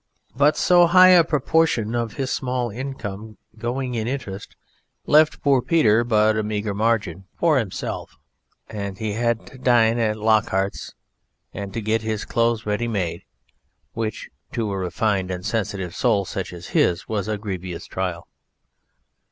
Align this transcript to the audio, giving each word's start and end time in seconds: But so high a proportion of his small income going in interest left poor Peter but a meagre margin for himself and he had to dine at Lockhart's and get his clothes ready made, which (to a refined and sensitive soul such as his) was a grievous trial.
But 0.35 0.57
so 0.57 0.87
high 0.87 1.09
a 1.09 1.23
proportion 1.23 1.93
of 1.93 2.13
his 2.13 2.31
small 2.33 2.71
income 2.71 3.37
going 3.59 3.93
in 3.93 4.07
interest 4.07 4.55
left 5.05 5.43
poor 5.43 5.61
Peter 5.61 6.03
but 6.03 6.35
a 6.35 6.41
meagre 6.41 6.73
margin 6.73 7.25
for 7.37 7.59
himself 7.59 8.17
and 8.67 8.97
he 8.97 9.13
had 9.13 9.45
to 9.45 9.59
dine 9.59 9.99
at 9.99 10.17
Lockhart's 10.17 10.95
and 11.53 11.71
get 11.85 12.01
his 12.01 12.25
clothes 12.25 12.65
ready 12.65 12.87
made, 12.87 13.25
which 13.93 14.31
(to 14.53 14.71
a 14.71 14.77
refined 14.79 15.29
and 15.29 15.45
sensitive 15.45 15.95
soul 15.95 16.25
such 16.25 16.51
as 16.51 16.69
his) 16.69 17.07
was 17.07 17.27
a 17.27 17.37
grievous 17.37 17.85
trial. 17.85 18.27